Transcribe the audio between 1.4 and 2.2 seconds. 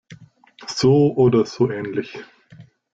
so ähnlich.